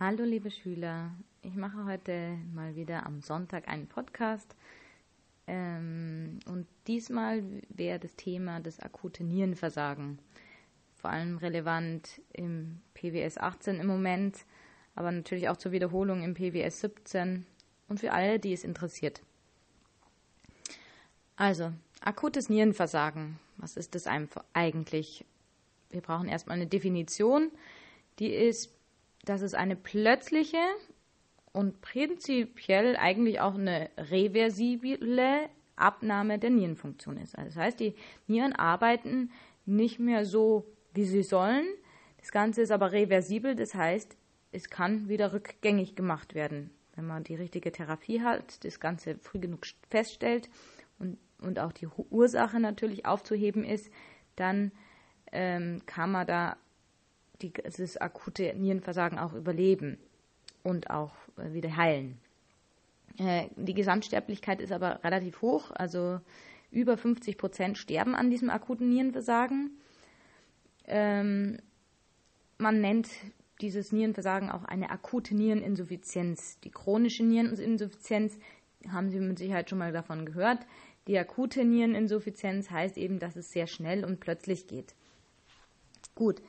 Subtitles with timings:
[0.00, 1.10] Hallo liebe Schüler,
[1.42, 4.54] ich mache heute mal wieder am Sonntag einen Podcast.
[5.48, 10.20] Ähm, und diesmal wäre das Thema das akute Nierenversagen,
[10.94, 14.44] vor allem relevant im PWS 18 im Moment,
[14.94, 17.44] aber natürlich auch zur Wiederholung im PWS 17
[17.88, 19.20] und für alle, die es interessiert.
[21.34, 21.72] Also,
[22.02, 24.06] akutes Nierenversagen, was ist das
[24.52, 25.24] eigentlich?
[25.90, 27.50] Wir brauchen erstmal eine Definition,
[28.20, 28.77] die ist
[29.28, 30.62] dass es eine plötzliche
[31.52, 37.36] und prinzipiell eigentlich auch eine reversible Abnahme der Nierenfunktion ist.
[37.36, 37.94] Also das heißt, die
[38.26, 39.30] Nieren arbeiten
[39.66, 41.66] nicht mehr so, wie sie sollen.
[42.18, 44.16] Das Ganze ist aber reversibel, das heißt,
[44.50, 46.70] es kann wieder rückgängig gemacht werden.
[46.96, 50.48] Wenn man die richtige Therapie hat, das Ganze früh genug feststellt
[50.98, 53.92] und, und auch die Ursache natürlich aufzuheben ist,
[54.36, 54.72] dann
[55.32, 56.56] ähm, kann man da
[57.42, 59.98] dieses akute Nierenversagen auch überleben
[60.62, 62.18] und auch äh, wieder heilen.
[63.18, 66.20] Äh, die Gesamtsterblichkeit ist aber relativ hoch, also
[66.70, 69.70] über 50 Prozent sterben an diesem akuten Nierenversagen.
[70.86, 71.58] Ähm,
[72.58, 73.08] man nennt
[73.60, 76.60] dieses Nierenversagen auch eine akute Niereninsuffizienz.
[76.60, 78.38] Die chronische Niereninsuffizienz
[78.90, 80.60] haben Sie mit Sicherheit schon mal davon gehört.
[81.06, 84.94] Die akute Niereninsuffizienz heißt eben, dass es sehr schnell und plötzlich geht.
[86.14, 86.42] Gut,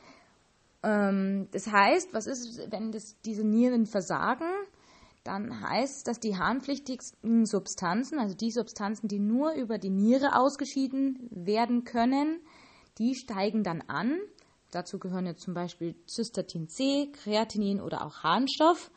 [0.83, 4.47] ähm, das heißt, was ist, wenn das, diese Nieren versagen?
[5.23, 10.35] Dann heißt es, dass die harnpflichtigsten Substanzen, also die Substanzen, die nur über die Niere
[10.35, 12.39] ausgeschieden werden können,
[12.97, 14.17] die steigen dann an.
[14.71, 18.91] Dazu gehören jetzt zum Beispiel Cystatin C, Kreatinin oder auch Harnstoff.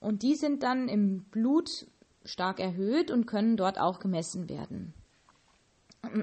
[0.00, 1.68] Und die sind dann im Blut
[2.24, 4.94] stark erhöht und können dort auch gemessen werden.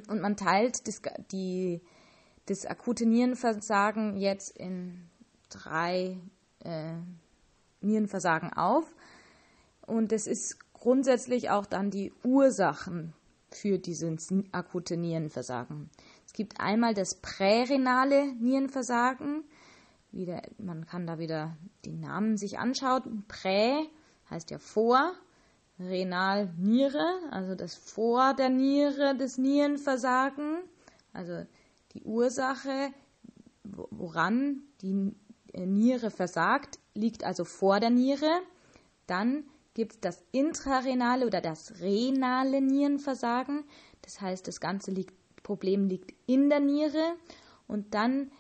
[0.10, 0.76] Und man teilt
[1.32, 1.82] die
[2.50, 5.10] das akute Nierenversagen jetzt in
[5.50, 6.18] drei
[6.64, 6.94] äh,
[7.82, 8.92] Nierenversagen auf.
[9.86, 13.14] Und das ist grundsätzlich auch dann die Ursachen
[13.52, 15.90] für dieses akute Nierenversagen.
[16.26, 19.44] Es gibt einmal das prärenale Nierenversagen.
[20.12, 23.26] Wieder, man kann da wieder die Namen sich anschauen.
[23.28, 23.88] Prä
[24.30, 25.14] heißt ja vor,
[25.80, 30.60] renal Niere, also das vor der Niere des Nierenversagen.
[31.14, 31.46] Also
[31.94, 32.94] die Ursache,
[33.64, 35.14] woran die
[35.54, 38.42] äh, Niere versagt, liegt also vor der Niere.
[39.08, 43.64] Dann gibt es das intrarenale oder das renale Nierenversagen.
[44.02, 45.14] Das heißt, das ganze liegt,
[45.44, 47.16] Problem liegt in der Niere.
[47.68, 48.32] Und dann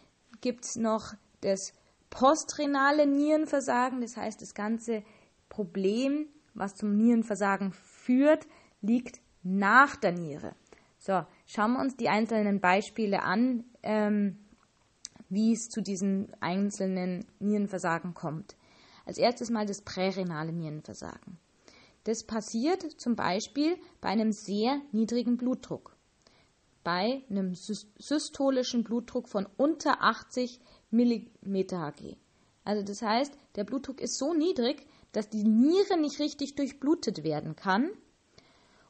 [0.41, 1.73] gibt es noch das
[2.09, 4.01] postrenale Nierenversagen.
[4.01, 5.03] Das heißt, das ganze
[5.47, 8.47] Problem, was zum Nierenversagen führt,
[8.81, 10.55] liegt nach der Niere.
[10.97, 14.37] So, schauen wir uns die einzelnen Beispiele an, ähm,
[15.29, 18.55] wie es zu diesen einzelnen Nierenversagen kommt.
[19.05, 21.39] Als erstes mal das prärenale Nierenversagen.
[22.03, 25.95] Das passiert zum Beispiel bei einem sehr niedrigen Blutdruck.
[26.83, 30.59] Bei einem systolischen Blutdruck von unter 80
[30.91, 32.15] mmHg.
[32.63, 37.55] Also das heißt, der Blutdruck ist so niedrig, dass die Niere nicht richtig durchblutet werden
[37.55, 37.89] kann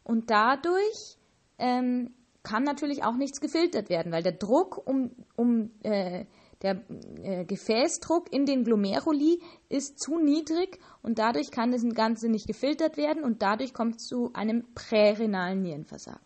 [0.03, 1.17] und dadurch
[1.57, 6.25] ähm, kann natürlich auch nichts gefiltert werden, weil der Druck um, um äh,
[6.61, 6.83] der
[7.23, 12.97] äh, Gefäßdruck in den Glomeruli ist zu niedrig und dadurch kann das Ganze nicht gefiltert
[12.97, 16.21] werden und dadurch kommt es zu einem prärenalen Nierenversagen.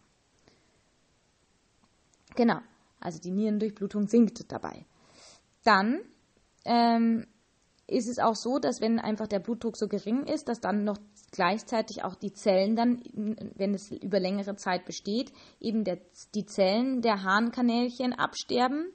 [2.36, 2.60] Genau,
[3.00, 4.86] also die Nierendurchblutung sinkt dabei.
[5.64, 6.02] Dann
[6.66, 7.28] ähm,
[7.88, 10.98] ist es auch so, dass wenn einfach der Blutdruck so gering ist, dass dann noch
[11.32, 16.00] gleichzeitig auch die Zellen dann, wenn es über längere Zeit besteht, eben der,
[16.34, 18.92] die Zellen der Harnkanälchen absterben.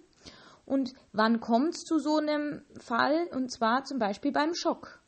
[0.65, 3.29] Und wann kommt es zu so einem Fall?
[3.33, 5.01] Und zwar zum Beispiel beim Schock.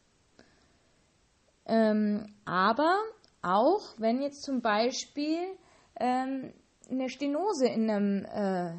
[1.66, 2.98] Ähm, aber
[3.42, 5.38] auch wenn jetzt zum Beispiel
[5.98, 6.52] ähm,
[6.90, 8.74] eine Stenose in einem äh,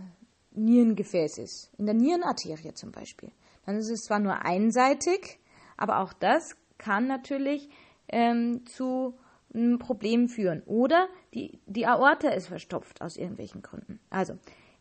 [0.51, 3.31] Nierengefäß ist, in der Nierenarterie zum Beispiel,
[3.77, 5.39] ist es zwar nur einseitig,
[5.77, 7.69] aber auch das kann natürlich
[8.07, 9.17] ähm, zu
[9.53, 10.63] einem Problem führen.
[10.63, 13.99] Oder die, die Aorta ist verstopft aus irgendwelchen Gründen.
[14.09, 14.37] Also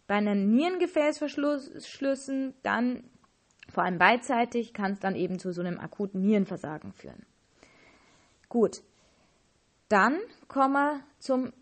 [0.07, 3.05] bei einem Nierengefäßverschlüssen dann
[3.69, 7.25] vor allem beidseitig kann es dann eben zu so einem akuten Nierenversagen führen.
[8.49, 8.83] Gut,
[9.89, 10.19] dann
[10.49, 11.53] kommen wir zum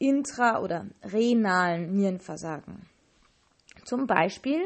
[0.00, 2.86] intra- oder renalen Nierenversagen.
[3.84, 4.62] Zum Beispiel,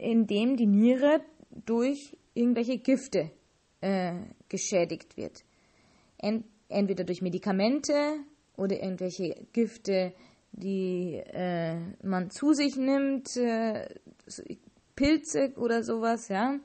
[0.00, 1.20] indem die Niere
[1.66, 3.30] durch irgendwelche Gifte
[3.80, 4.14] äh,
[4.48, 5.44] geschädigt wird
[6.22, 8.20] ent entweder durch Medikamente
[8.56, 10.12] oder irgendwelche Gifte,
[10.52, 13.88] die äh, man zu sich nimmt, äh,
[14.94, 16.60] Pilze oder sowas, ja.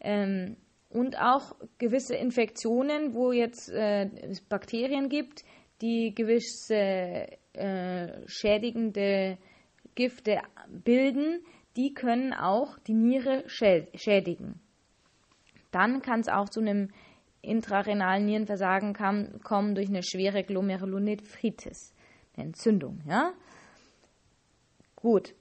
[0.00, 0.56] Ähm,
[0.90, 5.44] und auch gewisse Infektionen, wo jetzt äh, es Bakterien gibt,
[5.80, 9.38] die gewisse äh, schädigende
[9.96, 11.40] Gifte bilden,
[11.76, 14.60] die können auch die Niere schädigen.
[15.70, 16.90] Dann kann es auch zu einem
[17.40, 21.94] intrarenalen Nierenversagen kommen durch eine schwere Glomerulonephritis,
[22.36, 23.00] eine Entzündung.
[23.06, 23.32] Ja?
[24.96, 25.34] Gut.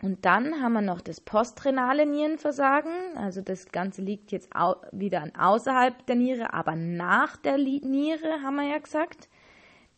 [0.00, 3.16] Und dann haben wir noch das postrenale Nierenversagen.
[3.16, 4.50] Also das Ganze liegt jetzt
[4.92, 9.28] wieder außerhalb der Niere, aber nach der Niere, haben wir ja gesagt.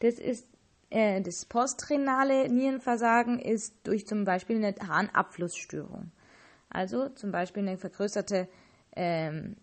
[0.00, 0.49] Das ist
[0.90, 6.10] äh, das postrenale Nierenversagen ist durch zum Beispiel eine Harnabflussstörung.
[6.69, 8.48] Also zum Beispiel eine vergrößerte
[8.94, 9.56] ähm,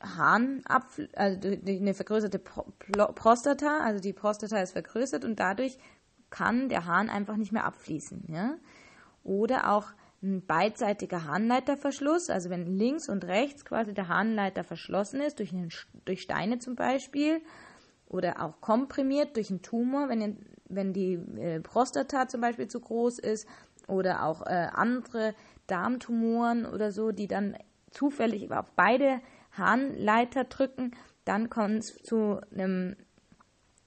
[0.00, 5.78] Harnabfl also eine vergrößerte Prostata, also die Prostata ist vergrößert und dadurch
[6.30, 8.24] kann der Hahn einfach nicht mehr abfließen.
[8.28, 8.56] Ja?
[9.24, 9.86] Oder auch
[10.22, 15.70] ein beidseitiger Harnleiterverschluss, also wenn links und rechts quasi der Harnleiter verschlossen ist, durch, einen,
[16.04, 17.40] durch Steine zum Beispiel,
[18.08, 20.38] oder auch komprimiert durch einen Tumor, wenn,
[20.68, 23.48] wenn die äh, Prostata zum Beispiel zu groß ist,
[23.88, 25.34] oder auch äh, andere
[25.66, 27.56] Darmtumoren oder so, die dann
[27.90, 29.20] zufällig auf beide
[29.52, 30.92] Harnleiter drücken,
[31.24, 32.96] dann kommt es zu einem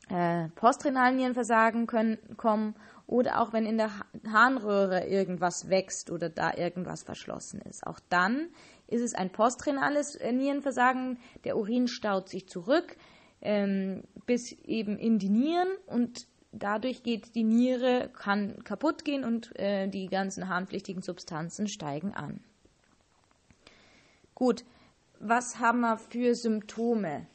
[0.10, 2.76] äh, postrenalen Nierenversagen können, kommen
[3.08, 3.92] oder auch wenn in der
[4.32, 7.86] Harnröhre irgendwas wächst oder da irgendwas verschlossen ist.
[7.86, 8.50] Auch dann
[8.88, 11.20] ist es ein postrenales äh, Nierenversagen.
[11.44, 12.98] Der Urin staut sich zurück
[13.42, 19.58] ähm, bis eben in die Nieren und dadurch geht die Niere, kann kaputt gehen und
[19.60, 22.42] äh, die ganzen harnpflichtigen Substanzen steigen an.
[24.36, 24.64] Gut,
[25.20, 27.28] was haben wir für Symptome?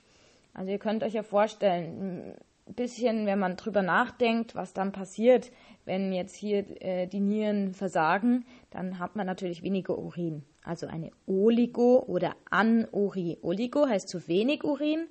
[0.55, 2.35] Also ihr könnt euch ja vorstellen,
[2.67, 5.51] ein bisschen, wenn man drüber nachdenkt, was dann passiert,
[5.85, 10.45] wenn jetzt hier äh, die Nieren versagen, dann hat man natürlich weniger Urin.
[10.63, 13.37] Also eine Oligo- oder Anurie.
[13.43, 15.09] Oligo heißt zu wenig Urin,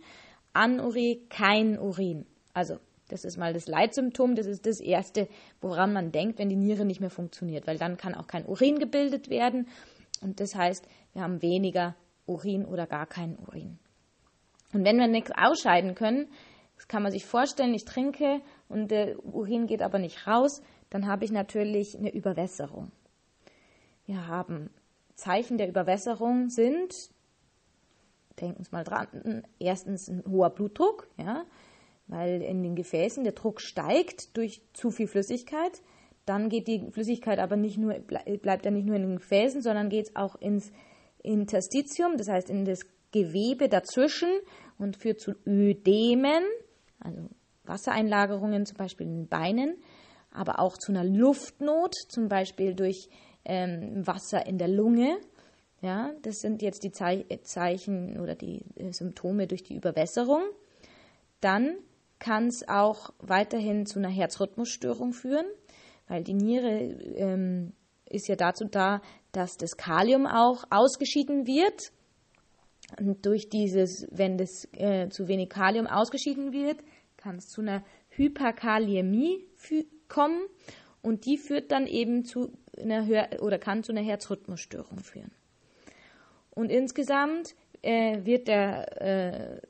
[0.54, 2.26] Anurie kein Urin.
[2.54, 2.78] Also
[3.10, 5.28] das ist mal das Leitsymptom, das ist das Erste,
[5.62, 8.80] woran man denkt, wenn die Niere nicht mehr funktioniert, weil dann kann auch kein Urin
[8.80, 9.68] gebildet werden
[10.22, 11.96] und das heißt, wir haben weniger
[12.26, 13.78] Urin oder gar keinen Urin.
[14.74, 16.28] Und wenn wir nichts ausscheiden können,
[16.76, 21.08] das kann man sich vorstellen, ich trinke und der Urin geht aber nicht raus, dann
[21.08, 22.92] habe ich natürlich eine Überwässerung.
[24.06, 24.70] Wir haben
[25.16, 27.12] Zeichen der Überwässerung sind,
[28.40, 31.46] denken Sie mal dran, erstens ein hoher Blutdruck, ja,
[32.08, 35.82] weil in den Gefäßen der Druck steigt durch zu viel Flüssigkeit.
[36.26, 39.90] Dann geht die Flüssigkeit aber nicht nur, bleibt ja nicht nur in den Gefäßen, sondern
[39.90, 40.72] geht auch ins
[41.22, 42.82] Interstitium, das heißt in das
[43.12, 44.30] Gewebe dazwischen
[44.78, 46.44] und führt zu Ödemen,
[47.00, 47.30] also
[47.64, 49.78] Wassereinlagerungen zum Beispiel in den Beinen,
[50.32, 53.08] aber auch zu einer Luftnot, zum Beispiel durch
[53.46, 55.18] ähm, Wasser in der Lunge.
[55.84, 60.44] Ja, das sind jetzt die Zeichen oder die äh, Symptome durch die Überwässerung.
[61.42, 61.76] Dann
[62.20, 65.46] kann es auch weiterhin zu einer Herzrhythmusstörung führen,
[66.08, 66.70] weil die Niere
[67.18, 67.74] ähm,
[68.10, 69.02] ist ja dazu da,
[69.34, 71.92] dass das Kalium auch ausgeschieden wird.
[72.98, 76.78] Und durch dieses, wenn das äh, zu wenig Kalium ausgeschieden wird,
[77.18, 79.50] kann es zu einer Hyperkaliämie
[80.08, 80.46] kommen
[81.02, 85.32] und die führt dann eben zu einer Hör oder kann zu einer Herzrhythmusstörung führen.
[86.56, 89.62] Und insgesamt äh, wird der äh,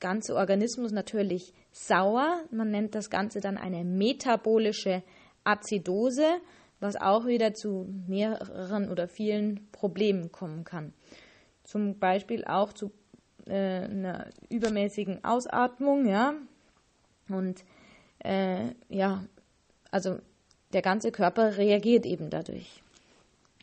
[0.00, 2.42] ganze Organismus natürlich sauer.
[2.50, 5.02] Man nennt das Ganze dann eine metabolische
[5.44, 6.26] Azidose,
[6.80, 10.94] was auch wieder zu mehreren oder vielen Problemen kommen kann.
[11.64, 12.90] Zum Beispiel auch zu
[13.46, 16.34] äh, einer übermäßigen Ausatmung, ja,
[17.28, 17.64] und
[18.24, 19.24] äh, ja,
[19.90, 20.18] also
[20.72, 22.82] der ganze Körper reagiert eben dadurch.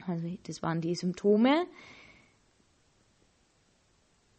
[0.05, 1.65] Also das waren die Symptome.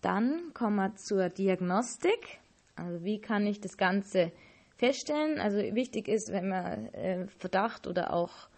[0.01, 2.39] Dann kommen wir zur Diagnostik.
[2.77, 4.33] Also wie kann ich das Ganze
[4.77, 5.41] feststellen?
[5.41, 8.49] Also wichtig ist, wenn man äh, Verdacht oder auch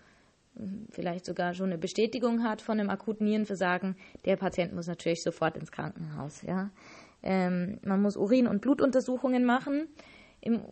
[0.57, 5.23] hm, vielleicht sogar schon eine Bestätigung hat von einem akuten Nierenversagen, der Patient muss natürlich
[5.23, 6.43] sofort ins Krankenhaus.
[6.43, 6.71] Ja?
[7.23, 9.89] Ähm, man muss Urin- und Blutuntersuchungen machen
[10.41, 10.63] im,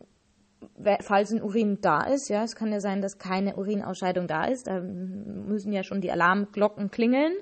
[1.00, 4.66] falls ein Urin da ist, ja, es kann ja sein, dass keine Urinausscheidung da ist,
[4.66, 7.34] da müssen ja schon die Alarmglocken klingeln.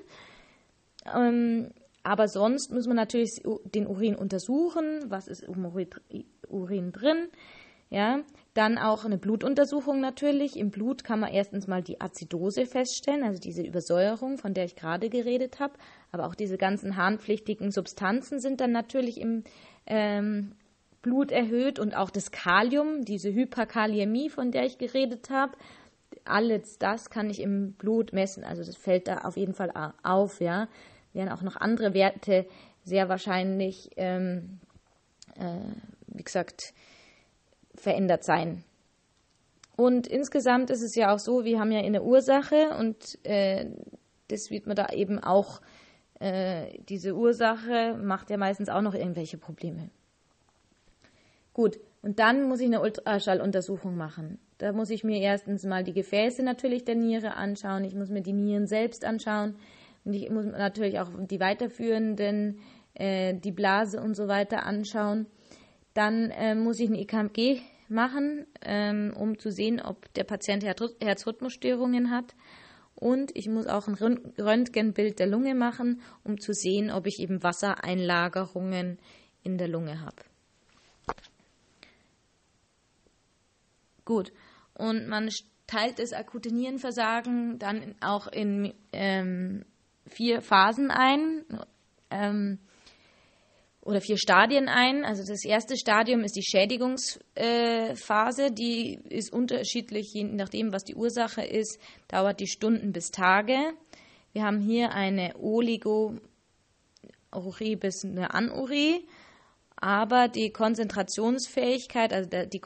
[1.15, 1.71] Ähm,
[2.07, 5.65] aber sonst muss man natürlich den Urin untersuchen, was ist im
[6.47, 7.27] Urin drin,
[7.89, 8.21] ja.
[8.53, 10.55] Dann auch eine Blutuntersuchung natürlich.
[10.55, 14.77] Im Blut kann man erstens mal die Azidose feststellen, also diese Übersäuerung, von der ich
[14.77, 15.73] gerade geredet habe.
[16.13, 19.43] Aber auch diese ganzen harnpflichtigen Substanzen sind dann natürlich im
[19.85, 20.53] ähm,
[21.01, 25.57] Blut erhöht und auch das Kalium, diese Hyperkaliämie, von der ich geredet habe.
[26.23, 28.45] Alles das kann ich im Blut messen.
[28.45, 29.73] Also das fällt da auf jeden Fall
[30.03, 30.69] auf, ja.
[31.17, 32.45] Werden auch noch andere Werte
[32.83, 34.59] sehr wahrscheinlich, ähm,
[35.35, 35.59] äh,
[36.07, 36.73] wie gesagt,
[37.75, 38.63] verändert sein.
[39.75, 43.65] Und insgesamt ist es ja auch so, wir haben ja eine Ursache und äh,
[44.29, 45.61] das wird man da eben auch,
[46.19, 49.89] äh, diese Ursache macht ja meistens auch noch irgendwelche Probleme.
[51.53, 54.39] Gut, und dann muss ich eine Ultraschalluntersuchung machen.
[54.59, 58.21] Da muss ich mir erstens mal die Gefäße natürlich der Niere anschauen, ich muss mir
[58.21, 59.55] die Nieren selbst anschauen
[60.07, 62.61] und ich muss natürlich auch die weiterführenden,
[62.93, 65.27] äh, die Blase und so weiter anschauen.
[65.93, 67.59] Dann äh, muss ich ein EKG
[67.89, 72.35] machen, ähm, um zu sehen, ob der Patient Herzrhythmusstörungen hat.
[72.95, 77.43] Und ich muss auch ein Röntgenbild der Lunge machen, um zu sehen, ob ich eben
[77.43, 78.99] Wassereinlagerungen
[79.43, 80.23] in der Lunge habe.
[84.05, 84.31] Gut.
[84.73, 85.29] Und man
[85.67, 89.65] teilt das akute Nierenversagen dann auch in ähm,
[90.09, 91.45] vier Phasen ein.
[92.09, 92.59] Ähm,
[93.87, 95.05] oder vier Stadien ein.
[95.05, 100.95] Also das erste Stadium ist die Schädigungsphase, äh, die ist unterschiedlich, je nachdem, was die
[100.95, 103.57] Ursache ist, dauert die Stunden bis Tage.
[104.33, 106.19] Wir haben hier eine Oligourie
[107.79, 109.07] bis eine Anurie,
[109.77, 112.59] aber die Konzentrationsfähigkeit, also die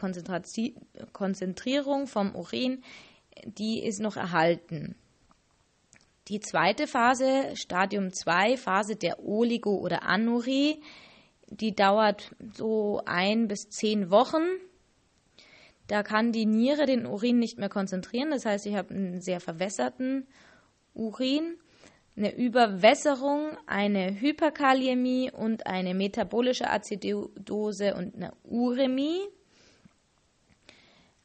[1.13, 2.81] Konzentrierung vom Urin,
[3.45, 4.95] die ist noch erhalten.
[6.31, 10.81] Die zweite Phase, Stadium 2, Phase der Oligo- oder Anurie,
[11.49, 14.43] die dauert so ein bis zehn Wochen.
[15.87, 18.31] Da kann die Niere den Urin nicht mehr konzentrieren.
[18.31, 20.25] Das heißt, ich habe einen sehr verwässerten
[20.93, 21.57] Urin,
[22.15, 29.19] eine Überwässerung, eine Hyperkaliämie und eine metabolische Azidose und eine Uremie.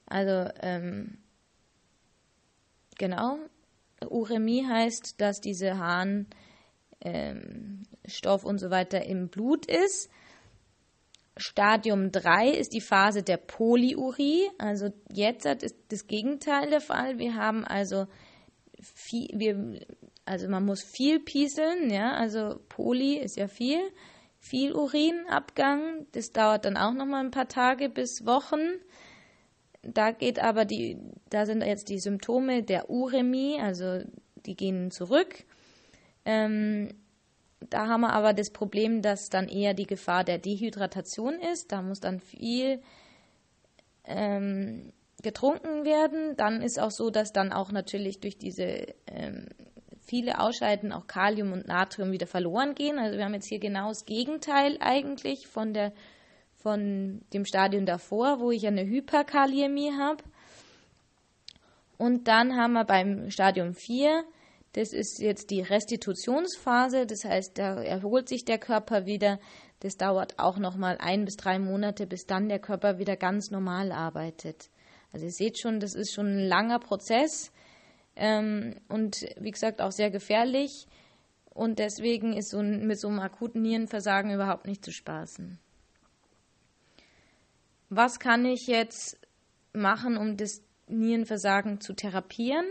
[0.07, 1.19] Also ähm,
[2.99, 3.39] genau,
[4.09, 6.35] Uremie heißt, dass diese Harnstoff
[7.03, 7.85] ähm,
[8.45, 10.11] und so weiter im Blut ist.
[11.39, 14.49] Stadium 3 ist die Phase der Polyurie.
[14.59, 17.19] Also jetzt ist das Gegenteil der Fall.
[17.19, 18.07] Wir haben also
[18.81, 19.81] viel, wir,
[20.25, 23.81] also man muss viel pieseln, ja, also Poly ist ja viel,
[24.39, 26.07] viel Urinabgang.
[26.13, 28.81] Das dauert dann auch noch mal ein paar Tage bis Wochen.
[29.93, 30.99] Da geht aber die,
[31.31, 34.01] da sind jetzt die Symptome der Uremie, also
[34.35, 35.45] die gehen zurück.
[36.25, 36.95] Ähm,
[37.61, 41.73] da haben wir aber das Problem, dass dann eher die Gefahr der Dehydratation ist.
[41.73, 42.83] Da muss dann viel
[44.05, 46.37] ähm, getrunken werden.
[46.37, 49.49] Dann ist auch so, dass dann auch natürlich durch diese ähm,
[50.07, 52.99] viele Ausscheiden auch Kalium und Natrium wieder verloren gehen.
[52.99, 55.93] Also wir haben jetzt hier genau das Gegenteil eigentlich von der
[56.67, 60.25] von dem Stadium davor, wo ich eine Hyperkaliämie habe.
[61.97, 64.25] Und dann haben wir beim Stadium 4
[64.77, 69.41] das ist jetzt die Restitutionsphase, das heißt, da erholt sich der Körper wieder.
[69.81, 73.51] Das dauert auch noch mal ein bis drei Monate, bis dann der Körper wieder ganz
[73.51, 74.69] normal arbeitet.
[75.13, 77.53] Also ihr seht schon, das ist schon ein langer Prozess
[78.17, 80.87] ähm, und wie gesagt auch sehr gefährlich.
[81.55, 85.59] Und deswegen ist so ein, mit so einem akuten Nierenversagen überhaupt nicht zu spaßen.
[87.89, 89.19] Was kann ich jetzt
[89.73, 92.67] machen, um das Nierenversagen zu therapieren?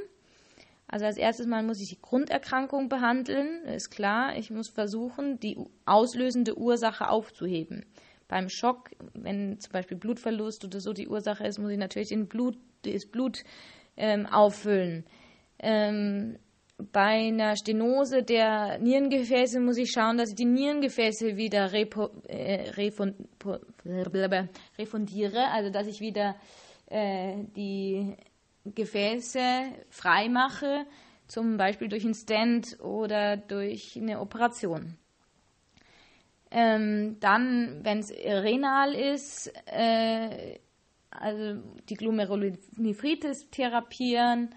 [0.88, 4.38] Also als erstes Mal muss ich die Grunderkrankung behandeln, ist klar.
[4.38, 7.86] Ich muss versuchen, die auslösende Ursache aufzuheben.
[8.28, 12.28] Beim Schock, wenn zum Beispiel Blutverlust oder so die Ursache ist, muss ich natürlich den
[12.28, 13.44] Blut, das Blut
[13.98, 15.06] ähm, auffüllen.
[15.60, 16.38] Ähm,
[16.78, 22.70] bei einer Stenose der Nierengefäße muss ich schauen, dass ich die Nierengefäße wieder repo, äh,
[22.72, 23.16] refund,
[24.78, 26.36] refundiere, also dass ich wieder
[26.88, 28.16] äh, die
[28.66, 29.40] Gefäße
[29.90, 30.86] freimache,
[31.28, 34.98] zum Beispiel durch einen Stand oder durch eine Operation.
[36.52, 40.60] Ähm, dann, wenn es renal ist, äh,
[41.10, 44.54] also die Glomerulonephritis therapieren,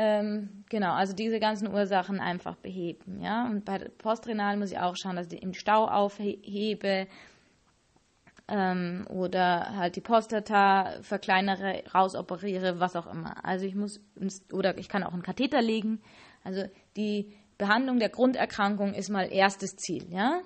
[0.00, 3.46] ähm, genau, also diese ganzen Ursachen einfach beheben, ja.
[3.46, 7.08] Und bei postrenal muss ich auch schauen, dass ich den Stau aufhebe,
[8.46, 13.44] ähm, oder halt die Prostata verkleinere, rausoperiere, was auch immer.
[13.44, 14.00] Also ich muss,
[14.52, 16.00] oder ich kann auch einen Katheter legen.
[16.44, 16.62] Also
[16.96, 20.40] die Behandlung der Grunderkrankung ist mal erstes Ziel, ja.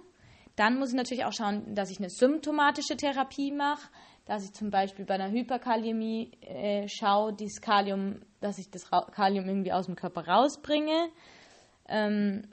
[0.56, 3.88] Dann muss ich natürlich auch schauen, dass ich eine symptomatische Therapie mache,
[4.25, 9.47] dass ich zum Beispiel bei einer Hyperkaliämie äh, schaue, dieses Kalium, dass ich das Kalium
[9.47, 11.09] irgendwie aus dem Körper rausbringe.
[11.88, 12.45] Ähm,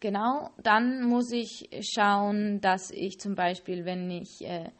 [0.00, 4.70] Genau, dann muss ich schauen, dass ich zum Beispiel, wenn ich äh,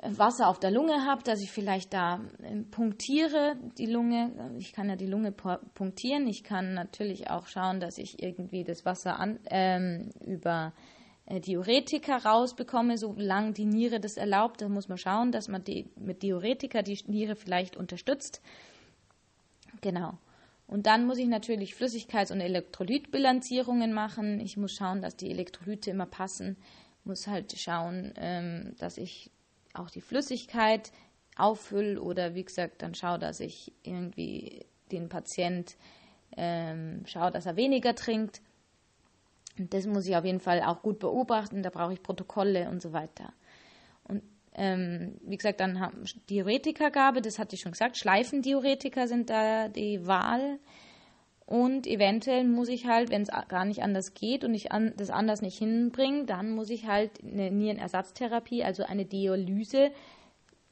[0.00, 4.54] Wasser auf der Lunge habe, dass ich vielleicht da ähm, punktiere die Lunge.
[4.56, 6.28] Ich kann ja die Lunge punktieren.
[6.28, 10.97] Ich kann natürlich auch schauen, dass ich irgendwie das Wasser an, ähm, über äh,
[11.28, 14.62] Diuretika rausbekomme, solange die Niere das erlaubt.
[14.62, 18.40] Da muss man schauen, dass man die, mit Diuretika die Niere vielleicht unterstützt.
[19.80, 20.18] Genau.
[20.66, 24.40] Und dann muss ich natürlich Flüssigkeits- und Elektrolytbilanzierungen machen.
[24.40, 26.56] Ich muss schauen, dass die Elektrolyte immer passen.
[27.04, 29.30] Muss halt schauen, ähm, dass ich
[29.72, 30.92] auch die Flüssigkeit
[31.36, 35.76] auffülle oder wie gesagt, dann schaue, dass ich irgendwie den Patient
[36.36, 38.42] ähm, schaue, dass er weniger trinkt.
[39.58, 41.62] Das muss ich auf jeden Fall auch gut beobachten.
[41.62, 43.32] Da brauche ich Protokolle und so weiter.
[44.04, 44.22] Und
[44.54, 47.98] ähm, wie gesagt, dann haben Diuretikagabe, das hatte ich schon gesagt.
[47.98, 50.58] Schleifendiuretika sind da die Wahl.
[51.46, 55.08] Und eventuell muss ich halt, wenn es gar nicht anders geht und ich an, das
[55.08, 59.90] anders nicht hinbringe, dann muss ich halt eine Nierenersatztherapie, also eine Dialyse,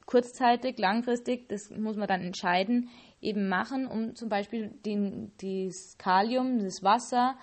[0.05, 2.91] kurzzeitig, langfristig, das muss man dann entscheiden,
[3.23, 7.37] eben machen, um zum Beispiel den, das Kalium, das Wasser,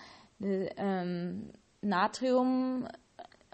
[0.44, 1.50] ähm,
[1.82, 2.88] Natrium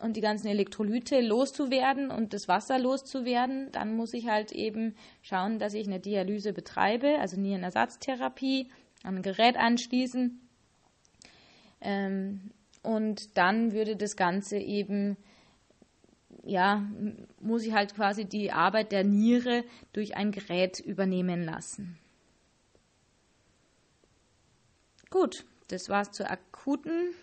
[0.01, 3.71] und die ganzen Elektrolyte loszuwerden und das Wasser loszuwerden.
[3.71, 8.71] Dann muss ich halt eben schauen, dass ich eine Dialyse betreibe, also Nierenersatztherapie
[9.03, 10.39] an ein Gerät anschließen.
[11.81, 15.17] Ähm, und dann würde das Ganze eben,
[16.43, 16.85] ja,
[17.39, 21.97] muss ich halt quasi die Arbeit der Niere durch ein Gerät übernehmen lassen.
[25.09, 27.13] Gut, das war's zur akuten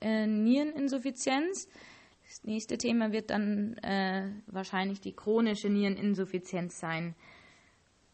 [0.00, 1.68] äh, Niereninsuffizienz.
[2.26, 7.14] Das nächste Thema wird dann äh, wahrscheinlich die chronische Niereninsuffizienz sein.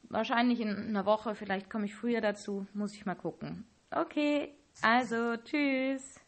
[0.05, 3.67] Wahrscheinlich in einer Woche, vielleicht komme ich früher dazu, muss ich mal gucken.
[3.91, 6.21] Okay, also tschüss.